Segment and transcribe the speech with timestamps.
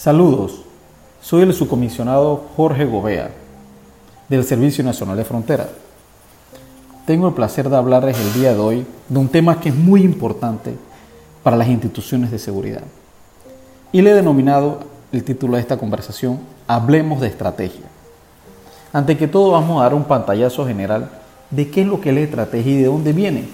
[0.00, 0.62] Saludos,
[1.20, 3.32] soy el subcomisionado Jorge Gobea
[4.30, 5.68] del Servicio Nacional de Frontera.
[7.04, 10.00] Tengo el placer de hablarles el día de hoy de un tema que es muy
[10.00, 10.74] importante
[11.42, 12.80] para las instituciones de seguridad.
[13.92, 14.80] Y le he denominado
[15.12, 17.84] el título de esta conversación Hablemos de estrategia.
[18.94, 21.10] Ante que todo vamos a dar un pantallazo general
[21.50, 23.50] de qué es lo que es la estrategia y de dónde viene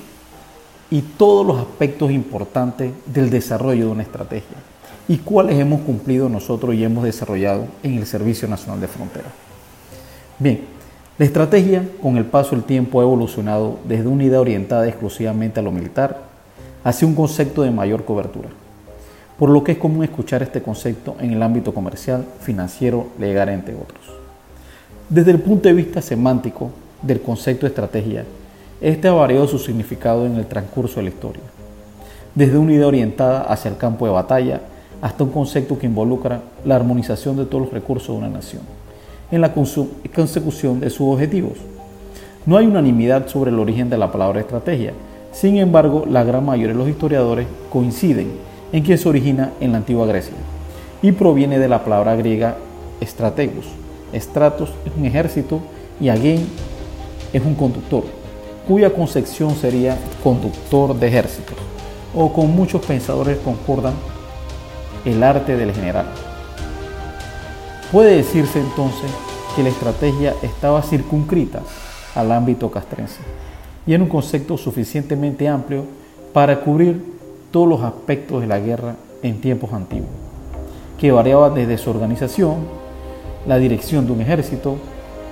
[0.93, 4.59] y todos los aspectos importantes del desarrollo de una estrategia
[5.09, 9.29] y cuáles hemos cumplido nosotros y hemos desarrollado en el Servicio Nacional de Frontera.
[10.39, 10.61] Bien,
[11.19, 15.63] la estrategia con el paso del tiempo ha evolucionado desde una idea orientada exclusivamente a
[15.63, 16.25] lo militar
[16.85, 18.49] hacia un concepto de mayor cobertura,
[19.39, 23.75] por lo que es común escuchar este concepto en el ámbito comercial, financiero, legal, entre
[23.75, 24.01] otros.
[25.09, 26.71] Desde el punto de vista semántico
[27.01, 28.25] del concepto de estrategia,
[28.81, 31.43] este ha variado su significado en el transcurso de la historia,
[32.35, 34.61] desde una idea orientada hacia el campo de batalla
[35.01, 38.63] hasta un concepto que involucra la armonización de todos los recursos de una nación
[39.31, 41.55] en la consecución de sus objetivos.
[42.45, 44.93] No hay unanimidad sobre el origen de la palabra estrategia,
[45.33, 48.31] sin embargo, la gran mayoría de los historiadores coinciden
[48.73, 50.37] en que se origina en la antigua Grecia
[51.03, 52.57] y proviene de la palabra griega
[53.03, 53.67] strategos.
[54.15, 55.61] Stratos es un ejército
[56.01, 56.47] y agen
[57.33, 58.05] es un conductor,
[58.67, 61.57] cuya concepción sería conductor de ejércitos,
[62.15, 63.95] o con muchos pensadores concordan
[65.07, 66.07] el arte del general.
[67.93, 69.11] Puede decirse entonces
[69.55, 71.63] que la estrategia estaba circunscrita
[72.15, 73.21] al ámbito castrense
[73.87, 75.85] y en un concepto suficientemente amplio
[76.33, 77.01] para cubrir
[77.53, 80.11] todos los aspectos de la guerra en tiempos antiguos,
[80.99, 82.57] que variaba desde su organización,
[83.47, 84.77] la dirección de un ejército,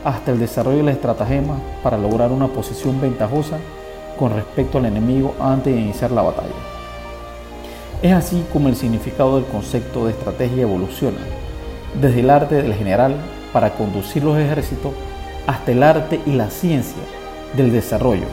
[0.05, 3.58] hasta el desarrollo de la estratagema para lograr una posición ventajosa
[4.19, 6.73] con respecto al enemigo antes de iniciar la batalla.
[8.03, 11.19] Es así como el significado del concepto de estrategia evoluciona,
[12.01, 13.17] desde el arte del general
[13.53, 14.92] para conducir los ejércitos
[15.47, 17.03] hasta el arte y la ciencia
[17.56, 18.27] del desarrollo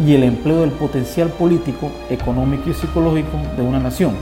[0.00, 4.14] y el empleo del potencial político, económico y psicológico de una nación,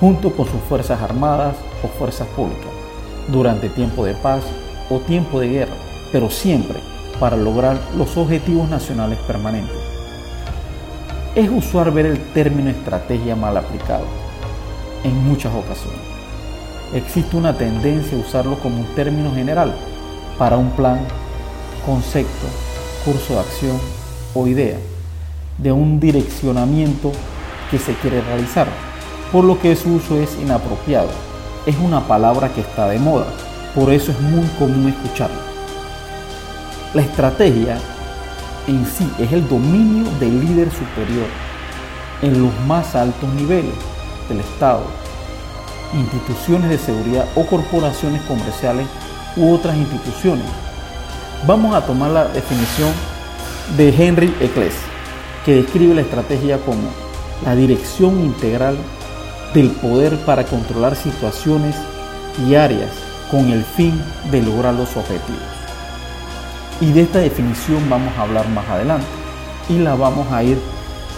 [0.00, 2.68] junto con sus fuerzas armadas o fuerzas públicas,
[3.28, 4.42] durante tiempo de paz
[4.90, 5.74] o tiempo de guerra,
[6.12, 6.78] pero siempre
[7.18, 9.91] para lograr los objetivos nacionales permanentes.
[11.34, 14.04] Es usual ver el término estrategia mal aplicado
[15.02, 16.00] en muchas ocasiones.
[16.92, 19.74] Existe una tendencia a usarlo como un término general
[20.36, 21.00] para un plan,
[21.86, 22.46] concepto,
[23.06, 23.80] curso de acción
[24.34, 24.76] o idea
[25.56, 27.12] de un direccionamiento
[27.70, 28.66] que se quiere realizar,
[29.32, 31.08] por lo que su uso es inapropiado.
[31.64, 33.24] Es una palabra que está de moda,
[33.74, 35.40] por eso es muy común escucharla.
[36.92, 37.78] La estrategia
[38.66, 41.26] en sí es el dominio del líder superior
[42.22, 43.74] en los más altos niveles
[44.28, 44.84] del Estado,
[45.94, 48.86] instituciones de seguridad o corporaciones comerciales
[49.36, 50.46] u otras instituciones.
[51.46, 52.90] Vamos a tomar la definición
[53.76, 54.74] de Henry Eccles,
[55.44, 56.82] que describe la estrategia como
[57.44, 58.76] la dirección integral
[59.52, 61.74] del poder para controlar situaciones
[62.46, 62.90] y áreas
[63.30, 64.00] con el fin
[64.30, 65.51] de lograr los objetivos.
[66.82, 69.06] Y de esta definición vamos a hablar más adelante
[69.68, 70.58] y la vamos a ir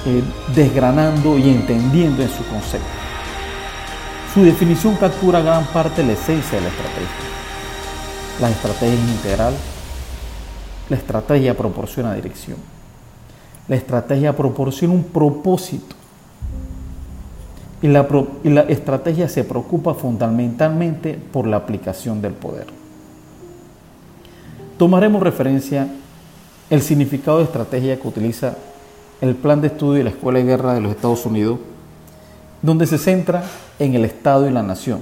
[0.05, 0.23] eh,
[0.55, 2.87] desgranando y entendiendo en su concepto.
[4.35, 7.09] Su definición captura gran parte de la esencia de la estrategia.
[8.43, 9.55] La estrategia es integral.
[10.91, 12.59] La estrategia proporciona dirección.
[13.67, 15.97] La estrategia proporciona un propósito
[17.81, 18.07] y la,
[18.69, 22.84] estrategia se preocupa fundamentalmente por la aplicación del poder.
[24.79, 25.89] Tomaremos referencia
[26.71, 28.57] el significado de estrategia que utiliza
[29.21, 31.59] el plan de estudio de la Escuela de Guerra de los Estados Unidos,
[32.63, 33.45] donde se centra
[33.79, 35.01] en el Estado y la nación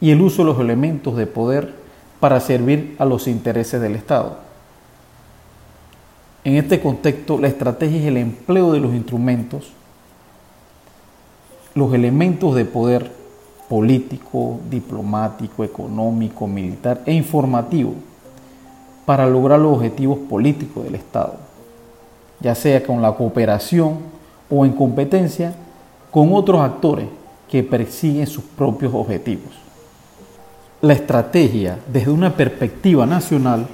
[0.00, 1.74] y el uso de los elementos de poder
[2.20, 4.38] para servir a los intereses del Estado.
[6.44, 9.72] En este contexto, la estrategia es el empleo de los instrumentos
[11.74, 13.10] los elementos de poder
[13.68, 17.94] político, diplomático, económico, militar e informativo
[19.04, 21.34] para lograr los objetivos políticos del Estado,
[22.40, 23.98] ya sea con la cooperación
[24.50, 25.54] o en competencia
[26.10, 27.06] con otros actores
[27.48, 29.52] que persiguen sus propios objetivos.
[30.80, 33.66] La estrategia desde una perspectiva nacional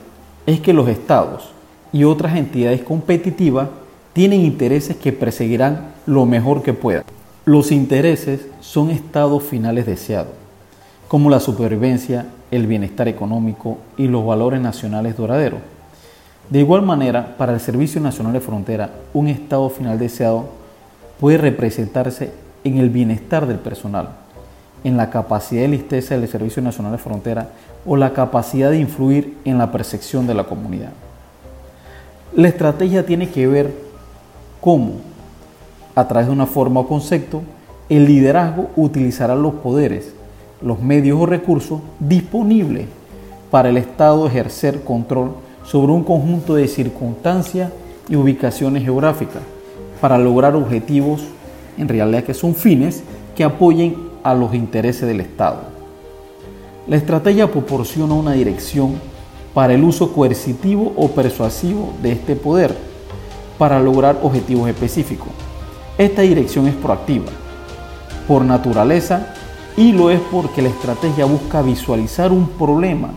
[0.47, 1.51] es que los estados
[1.93, 3.69] y otras entidades competitivas
[4.13, 7.05] tienen intereses que perseguirán lo mejor que puedan.
[7.45, 10.33] Los intereses son estados finales deseados,
[11.09, 15.61] como la supervivencia, el bienestar económico y los valores nacionales duraderos.
[16.49, 20.49] De igual manera, para el Servicio Nacional de Frontera, un estado final deseado
[21.21, 22.33] puede representarse
[22.65, 24.09] en el bienestar del personal
[24.85, 27.49] en la capacidad de listeza del Servicio Nacional de Frontera
[27.87, 30.91] o la capacidad de influir en la percepción de la comunidad.
[32.35, 33.73] La estrategia tiene que ver
[34.61, 34.95] cómo,
[35.95, 37.43] a través de una forma o concepto,
[37.89, 40.15] el liderazgo utilizará los poderes,
[40.63, 42.87] los medios o recursos disponibles
[43.51, 45.33] para el Estado ejercer control
[45.65, 47.73] sobre un conjunto de circunstancias
[48.09, 49.43] y ubicaciones geográficas
[50.01, 51.23] para lograr objetivos,
[51.79, 53.03] en realidad que son fines,
[53.35, 55.61] que apoyen a los intereses del Estado.
[56.87, 58.95] La estrategia proporciona una dirección
[59.55, 62.75] para el uso coercitivo o persuasivo de este poder
[63.59, 65.29] para lograr objetivos específicos.
[65.99, 67.27] Esta dirección es proactiva
[68.27, 69.35] por naturaleza
[69.77, 73.11] y lo es porque la estrategia busca visualizar un problema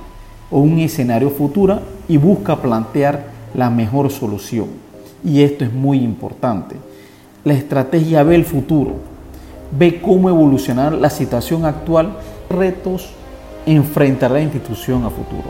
[0.51, 4.67] o un escenario futuro y busca plantear la mejor solución.
[5.23, 6.75] Y esto es muy importante.
[7.43, 8.95] La estrategia ve el futuro,
[9.77, 12.13] ve cómo evolucionar la situación actual,
[12.49, 13.09] retos,
[13.65, 15.49] enfrentar la institución a futuro.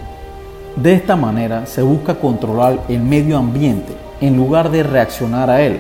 [0.76, 5.80] De esta manera se busca controlar el medio ambiente en lugar de reaccionar a él.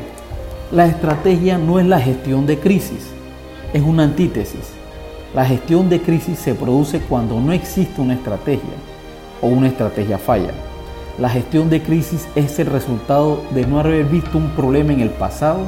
[0.72, 3.08] La estrategia no es la gestión de crisis,
[3.74, 4.83] es una antítesis.
[5.34, 8.76] La gestión de crisis se produce cuando no existe una estrategia
[9.42, 10.52] o una estrategia falla.
[11.18, 15.10] La gestión de crisis es el resultado de no haber visto un problema en el
[15.10, 15.62] pasado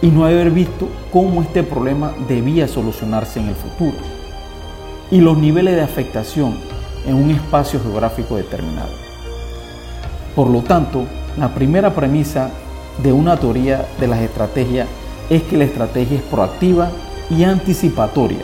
[0.00, 3.98] y no haber visto cómo este problema debía solucionarse en el futuro
[5.10, 6.56] y los niveles de afectación
[7.06, 8.92] en un espacio geográfico determinado.
[10.34, 11.04] Por lo tanto,
[11.36, 12.50] la primera premisa
[13.02, 14.88] de una teoría de las estrategias
[15.28, 16.90] es que la estrategia es proactiva
[17.30, 18.42] y anticipatoria.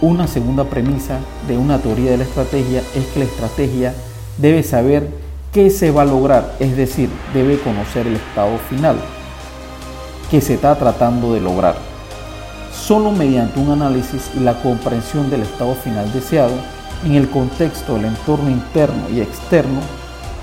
[0.00, 3.94] Una segunda premisa de una teoría de la estrategia es que la estrategia
[4.38, 5.08] debe saber
[5.52, 8.96] qué se va a lograr, es decir, debe conocer el estado final
[10.30, 11.74] que se está tratando de lograr.
[12.72, 16.54] Solo mediante un análisis y la comprensión del estado final deseado,
[17.04, 19.80] en el contexto del entorno interno y externo,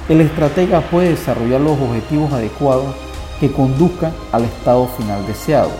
[0.09, 2.93] el estratega puede desarrollar los objetivos adecuados
[3.39, 5.71] que conduzcan al estado final deseado.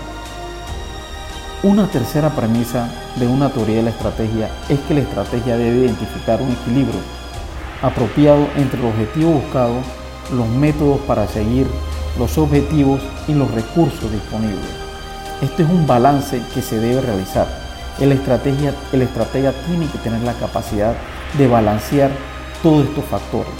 [1.64, 6.40] Una tercera premisa de una teoría de la estrategia es que la estrategia debe identificar
[6.40, 7.00] un equilibrio
[7.82, 9.74] apropiado entre el objetivo buscado,
[10.32, 11.66] los métodos para seguir
[12.20, 14.70] los objetivos y los recursos disponibles.
[15.42, 17.48] Este es un balance que se debe realizar.
[18.00, 20.96] El, estrategia, el estratega tiene que tener la capacidad
[21.40, 22.12] de balancear
[22.62, 23.52] todos estos factores.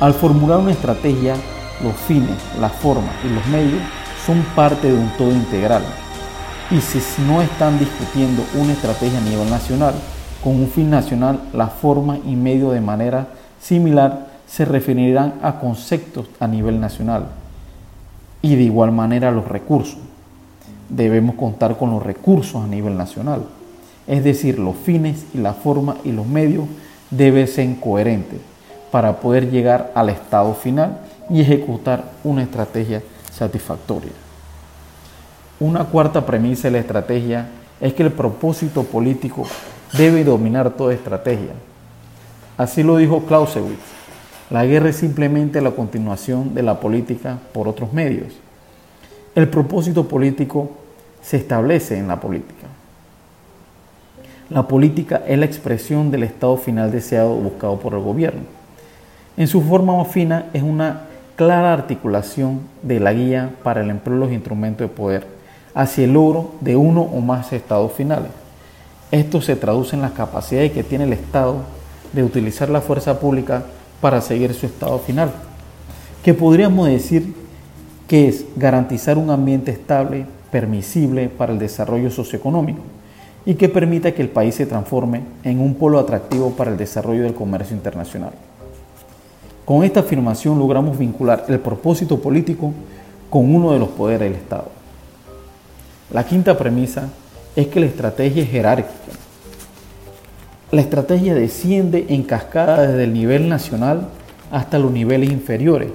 [0.00, 1.36] Al formular una estrategia,
[1.82, 3.82] los fines, la forma y los medios
[4.24, 5.84] son parte de un todo integral.
[6.70, 9.94] Y si no están discutiendo una estrategia a nivel nacional,
[10.42, 13.28] con un fin nacional, la forma y medio de manera
[13.60, 17.26] similar se referirán a conceptos a nivel nacional
[18.42, 19.98] y de igual manera los recursos.
[20.88, 23.44] Debemos contar con los recursos a nivel nacional.
[24.06, 26.66] Es decir, los fines y la forma y los medios
[27.10, 28.40] deben ser coherentes
[28.90, 30.98] para poder llegar al estado final
[31.30, 33.02] y ejecutar una estrategia
[33.32, 34.12] satisfactoria.
[35.64, 37.46] Una cuarta premisa de la estrategia
[37.80, 39.46] es que el propósito político
[39.96, 41.52] debe dominar toda estrategia.
[42.58, 43.80] Así lo dijo Clausewitz.
[44.50, 48.34] La guerra es simplemente la continuación de la política por otros medios.
[49.34, 50.70] El propósito político
[51.22, 52.66] se establece en la política.
[54.50, 58.42] La política es la expresión del estado final deseado buscado por el gobierno.
[59.38, 61.04] En su forma más fina es una
[61.36, 65.33] clara articulación de la guía para el empleo de los instrumentos de poder
[65.74, 68.30] hacia el logro de uno o más estados finales.
[69.10, 71.56] Esto se traduce en las capacidades que tiene el Estado
[72.12, 73.64] de utilizar la fuerza pública
[74.00, 75.32] para seguir su estado final,
[76.22, 77.34] que podríamos decir
[78.08, 82.80] que es garantizar un ambiente estable, permisible para el desarrollo socioeconómico
[83.46, 87.22] y que permita que el país se transforme en un polo atractivo para el desarrollo
[87.22, 88.32] del comercio internacional.
[89.64, 92.72] Con esta afirmación logramos vincular el propósito político
[93.30, 94.83] con uno de los poderes del Estado.
[96.12, 97.08] La quinta premisa
[97.56, 99.14] es que la estrategia es jerárquica
[100.74, 104.08] la estrategia desciende en cascada desde el nivel nacional
[104.50, 105.90] hasta los niveles inferiores.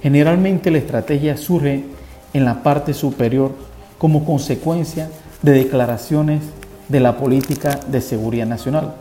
[0.00, 1.84] Generalmente la estrategia surge
[2.32, 3.50] en la parte superior
[3.98, 5.10] como consecuencia
[5.42, 6.42] de declaraciones
[6.88, 8.94] de la política de seguridad nacional.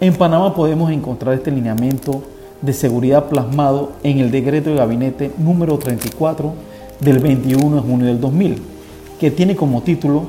[0.00, 2.22] En Panamá podemos encontrar este lineamiento
[2.60, 6.52] de seguridad plasmado en el decreto de gabinete número 34
[7.00, 8.62] del 21 de junio del 2000,
[9.18, 10.24] que tiene como título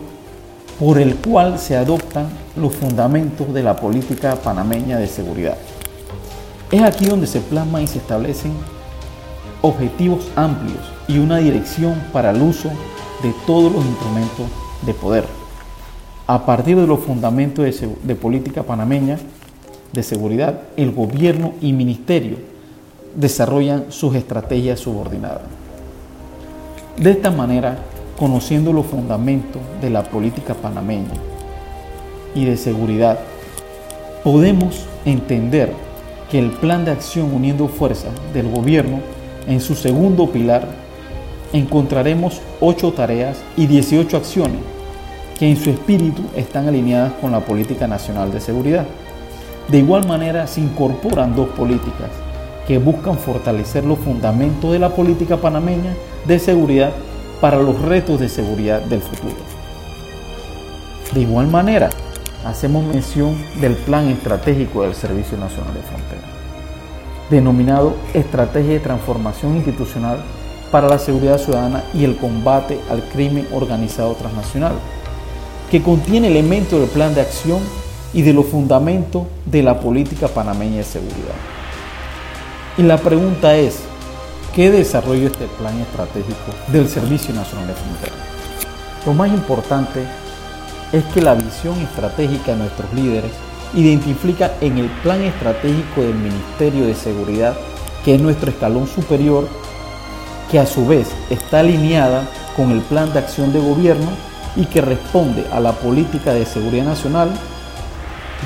[0.79, 5.57] por el cual se adoptan los fundamentos de la política panameña de seguridad.
[6.71, 8.53] Es aquí donde se plasman y se establecen
[9.61, 12.69] objetivos amplios y una dirección para el uso
[13.23, 14.45] de todos los instrumentos
[14.85, 15.25] de poder.
[16.27, 17.65] A partir de los fundamentos
[18.03, 19.17] de, política panameña
[19.93, 22.37] de seguridad, el gobierno y ministerio
[23.15, 25.41] desarrollan sus estrategias subordinadas.
[26.97, 27.79] De esta manera,
[28.17, 31.13] conociendo los fundamentos de la política panameña
[32.33, 33.19] y de seguridad,
[34.23, 35.71] podemos entender
[36.29, 38.99] que el plan de acción uniendo fuerzas del gobierno
[39.47, 40.67] en su segundo pilar
[41.53, 44.59] encontraremos ocho tareas y 18 acciones
[45.39, 48.85] que en su espíritu están alineadas con la política nacional de seguridad.
[49.69, 52.09] De igual manera se incorporan dos políticas
[52.67, 55.93] que buscan fortalecer los fundamentos de la política panameña
[56.25, 56.91] de seguridad
[57.41, 59.35] para los retos de seguridad del futuro.
[61.13, 61.89] De igual manera,
[62.45, 66.21] hacemos mención del Plan Estratégico del Servicio Nacional de Frontera,
[67.29, 70.19] denominado Estrategia de Transformación Institucional
[70.71, 74.73] para la Seguridad Ciudadana y el Combate al Crimen Organizado Transnacional,
[75.71, 77.59] que contiene elementos del plan de acción
[78.13, 81.35] y de los fundamentos de la política panameña de seguridad.
[82.77, 83.86] Y la pregunta es,
[84.57, 88.15] ¿qué desarrolla este plan estratégico del Servicio Nacional de Frontera?
[89.05, 90.03] Lo más importante
[90.91, 93.31] es que la visión estratégica de nuestros líderes
[93.75, 97.55] identifica en el plan estratégico del Ministerio de Seguridad,
[98.03, 99.47] que es nuestro escalón superior,
[100.49, 104.09] que a su vez está alineada con el plan de acción de gobierno
[104.55, 107.29] y que responde a la política de seguridad nacional,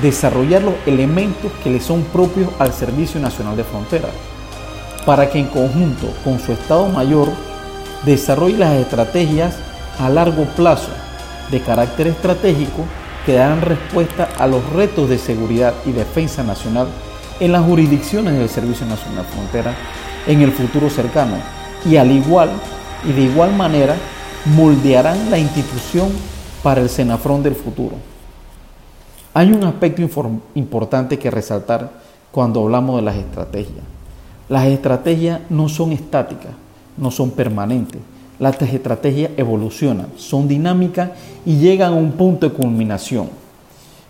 [0.02, 4.10] desarrollar los elementos que le son propios al Servicio Nacional de Frontera,
[5.06, 7.28] para que en conjunto con su Estado Mayor
[8.04, 9.56] desarrolle las estrategias
[9.98, 10.90] a largo plazo
[11.50, 12.84] de carácter estratégico
[13.26, 16.88] que darán respuesta a los retos de seguridad y defensa nacional
[17.40, 19.74] en las jurisdicciones del Servicio Nacional Frontera
[20.26, 21.36] en el futuro cercano
[21.88, 22.50] y al igual
[23.04, 23.96] y de igual manera
[24.44, 26.08] moldearán la institución
[26.62, 27.96] para el Senafrón del futuro.
[29.34, 30.02] Hay un aspecto
[30.54, 31.90] importante que resaltar
[32.30, 33.84] cuando hablamos de las estrategias.
[34.52, 36.52] Las estrategias no son estáticas,
[36.98, 38.02] no son permanentes,
[38.38, 41.08] las estrategias evolucionan, son dinámicas
[41.46, 43.30] y llegan a un punto de culminación.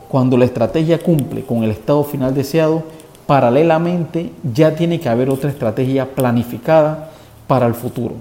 [0.09, 2.83] Cuando la estrategia cumple con el estado final deseado,
[3.25, 7.13] paralelamente ya tiene que haber otra estrategia planificada
[7.47, 8.17] para el futuro.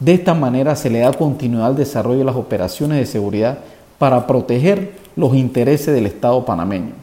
[0.00, 3.58] De esta manera se le da continuidad al desarrollo de las operaciones de seguridad
[3.96, 6.94] para proteger los intereses del Estado panameño.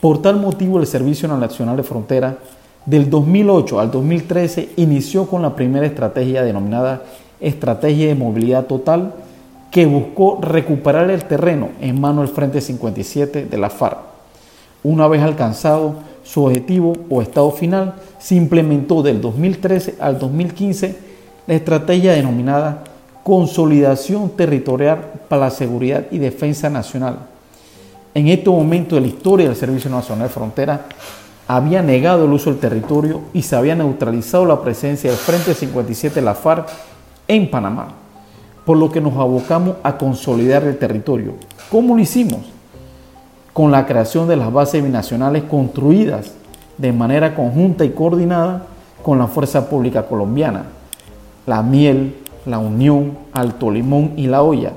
[0.00, 2.38] Por tal motivo, el Servicio Nacional de Frontera
[2.86, 7.02] del 2008 al 2013 inició con la primera estrategia denominada
[7.40, 9.14] Estrategia de Movilidad Total,
[9.70, 13.98] que buscó recuperar el terreno en mano del Frente 57 de la FARC.
[14.84, 20.96] Una vez alcanzado su objetivo o estado final, se implementó del 2013 al 2015
[21.46, 22.84] la estrategia denominada
[23.24, 24.98] Consolidación Territorial
[25.28, 27.18] para la Seguridad y Defensa Nacional.
[28.14, 30.86] En este momento de la historia del Servicio Nacional de Frontera,
[31.56, 36.14] había negado el uso del territorio y se había neutralizado la presencia del Frente 57
[36.14, 36.68] de la FARC
[37.28, 37.88] en Panamá,
[38.64, 41.34] por lo que nos abocamos a consolidar el territorio.
[41.70, 42.40] ¿Cómo lo hicimos?
[43.52, 46.32] Con la creación de las bases binacionales construidas
[46.78, 48.64] de manera conjunta y coordinada
[49.02, 50.64] con la Fuerza Pública Colombiana.
[51.46, 52.16] La Miel,
[52.46, 54.72] la Unión, Alto Limón y La Hoya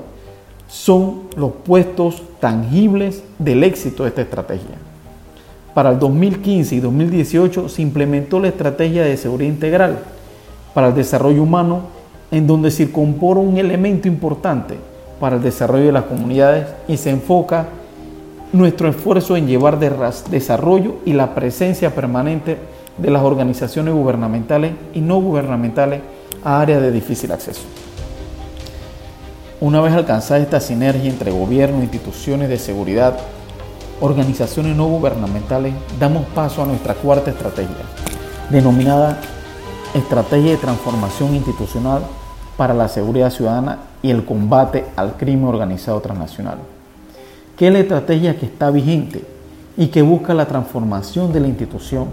[0.68, 4.76] son los puestos tangibles del éxito de esta estrategia.
[5.76, 9.98] Para el 2015 y 2018 se implementó la estrategia de seguridad integral
[10.72, 11.80] para el desarrollo humano,
[12.30, 12.90] en donde se
[13.42, 14.78] un elemento importante
[15.20, 17.66] para el desarrollo de las comunidades y se enfoca
[18.54, 22.56] nuestro esfuerzo en llevar desarrollo y la presencia permanente
[22.96, 26.00] de las organizaciones gubernamentales y no gubernamentales
[26.42, 27.60] a áreas de difícil acceso.
[29.60, 33.18] Una vez alcanzada esta sinergia entre gobierno, instituciones de seguridad,
[34.00, 37.84] organizaciones no gubernamentales, damos paso a nuestra cuarta estrategia,
[38.50, 39.18] denominada
[39.94, 42.02] Estrategia de Transformación Institucional
[42.56, 46.58] para la Seguridad Ciudadana y el Combate al Crimen Organizado Transnacional,
[47.56, 49.24] que es la estrategia que está vigente
[49.76, 52.08] y que busca la transformación de la institución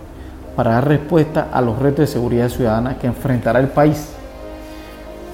[0.56, 4.10] para dar respuesta a los retos de seguridad ciudadana que enfrentará el país,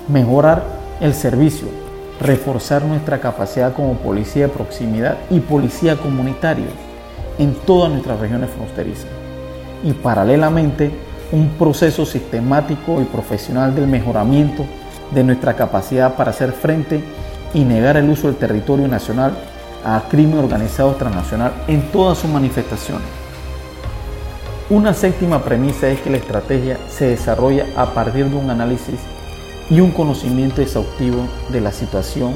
[0.08, 0.64] mejorar
[1.02, 1.89] el servicio
[2.20, 6.68] reforzar nuestra capacidad como policía de proximidad y policía comunitaria
[7.38, 9.08] en todas nuestras regiones fronterizas.
[9.84, 10.92] Y paralelamente,
[11.32, 14.66] un proceso sistemático y profesional del mejoramiento
[15.12, 17.02] de nuestra capacidad para hacer frente
[17.54, 19.34] y negar el uso del territorio nacional
[19.86, 23.08] a crimen organizado transnacional en todas sus manifestaciones.
[24.70, 29.00] Una séptima premisa es que la estrategia se desarrolla a partir de un análisis
[29.70, 32.36] y un conocimiento exhaustivo de la situación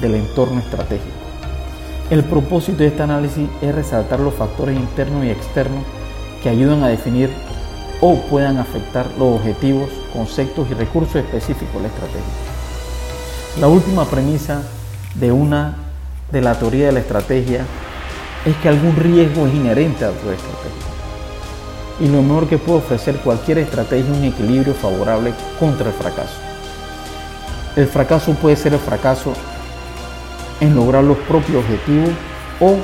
[0.00, 1.14] del entorno estratégico.
[2.10, 5.84] El propósito de este análisis es resaltar los factores internos y externos
[6.42, 7.30] que ayudan a definir
[8.00, 12.20] o puedan afectar los objetivos, conceptos y recursos específicos de la estrategia.
[13.60, 14.62] La última premisa
[15.14, 15.76] de una
[16.30, 17.64] de la teoría de la estrategia
[18.44, 20.86] es que algún riesgo es inherente a tu estrategia.
[21.98, 26.45] Y lo mejor que puede ofrecer cualquier estrategia es un equilibrio favorable contra el fracaso.
[27.76, 29.34] El fracaso puede ser el fracaso
[30.60, 32.08] en lograr los propios objetivos
[32.58, 32.76] o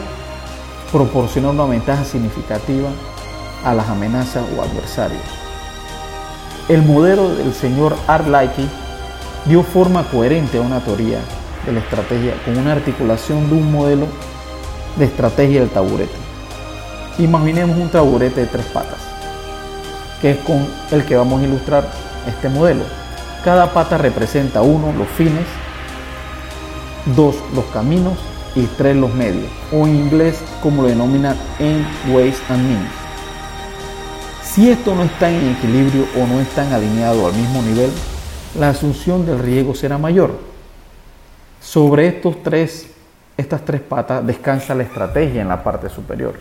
[0.93, 2.91] proporcionar una ventaja significativa
[3.65, 5.23] a las amenazas o adversarios.
[6.69, 8.27] El modelo del señor Art
[9.47, 11.21] dio forma coherente a una teoría
[11.65, 14.07] de la estrategia con una articulación de un modelo
[14.97, 16.13] de estrategia del taburete.
[17.19, 19.01] Imaginemos un taburete de tres patas,
[20.21, 21.89] que es con el que vamos a ilustrar
[22.29, 23.02] este modelo.
[23.45, 25.47] Cada pata representa uno, los fines,
[27.17, 28.17] dos, los caminos
[28.55, 32.91] y tres, los medios, o en inglés como lo denominan en ways and means.
[34.45, 37.91] Si esto no está en equilibrio o no están alineado al mismo nivel,
[38.61, 40.39] la asunción del riesgo será mayor.
[41.61, 42.91] Sobre estos tres,
[43.37, 46.39] estas tres patas descansa la estrategia en la parte superior,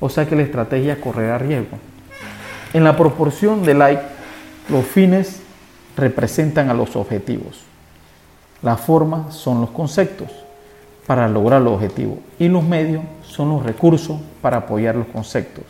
[0.00, 1.76] o sea que la estrategia correrá riesgo.
[2.72, 4.02] En la proporción de like,
[4.70, 5.42] los fines
[5.98, 7.58] representan a los objetivos.
[8.62, 10.28] La forma son los conceptos
[11.06, 15.64] para lograr los objetivos y los medios son los recursos para apoyar los conceptos.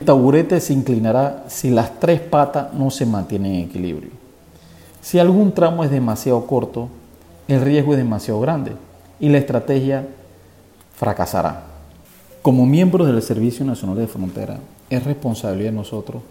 [0.00, 4.10] El taburete se inclinará si las tres patas no se mantienen en equilibrio.
[5.00, 6.88] Si algún tramo es demasiado corto,
[7.48, 8.72] el riesgo es demasiado grande
[9.20, 10.06] y la estrategia
[10.94, 11.64] fracasará.
[12.42, 14.58] Como miembros del Servicio Nacional de Frontera,
[14.90, 16.22] es responsabilidad de nosotros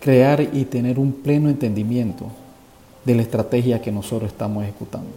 [0.00, 2.26] crear y tener un pleno entendimiento
[3.04, 5.10] de la estrategia que nosotros estamos ejecutando.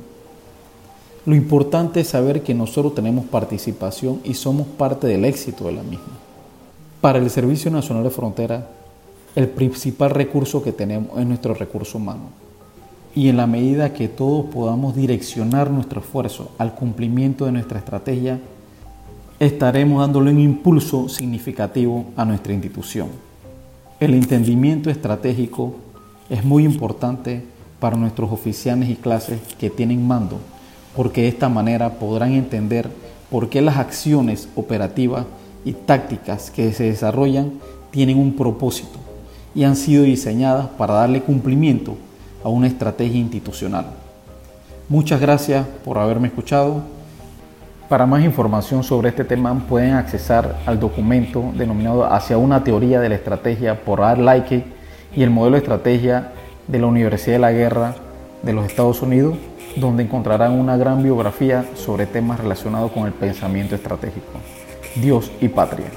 [1.26, 5.84] Lo importante es saber que nosotros tenemos participación y somos parte del éxito de la
[5.84, 6.18] misma.
[7.00, 8.68] Para el Servicio Nacional de Frontera,
[9.36, 12.30] el principal recurso que tenemos es nuestro recurso humano.
[13.14, 18.40] Y en la medida que todos podamos direccionar nuestro esfuerzo al cumplimiento de nuestra estrategia,
[19.40, 23.10] estaremos dándole un impulso significativo a nuestra institución.
[24.02, 25.76] El entendimiento estratégico
[26.28, 27.44] es muy importante
[27.80, 30.40] para nuestros oficiales y clases que tienen mando,
[30.96, 32.90] porque de esta manera podrán entender
[33.30, 35.28] por qué las acciones operativas
[35.64, 37.52] y tácticas que se desarrollan
[37.92, 38.98] tienen un propósito
[39.54, 41.96] y han sido diseñadas para darle cumplimiento
[42.44, 43.86] a una estrategia institucional.
[44.90, 46.82] Muchas gracias por haberme escuchado.
[47.92, 53.10] Para más información sobre este tema pueden accesar al documento denominado Hacia una teoría de
[53.10, 54.64] la estrategia por Art Like
[55.14, 56.32] y el modelo de estrategia
[56.70, 57.96] de la Universidad de la Guerra
[58.44, 59.36] de los Estados Unidos,
[59.76, 64.40] donde encontrarán una gran biografía sobre temas relacionados con el pensamiento estratégico.
[64.96, 65.88] Dios y patria.